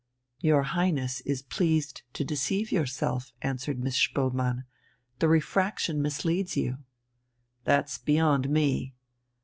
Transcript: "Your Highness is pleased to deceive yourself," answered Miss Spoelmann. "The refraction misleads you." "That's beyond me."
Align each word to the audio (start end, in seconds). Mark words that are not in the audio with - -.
"Your 0.39 0.63
Highness 0.63 1.21
is 1.27 1.43
pleased 1.43 2.01
to 2.13 2.25
deceive 2.25 2.71
yourself," 2.71 3.33
answered 3.43 3.77
Miss 3.77 3.95
Spoelmann. 3.95 4.63
"The 5.19 5.27
refraction 5.27 6.01
misleads 6.01 6.57
you." 6.57 6.79
"That's 7.65 7.99
beyond 7.99 8.49
me." 8.49 8.95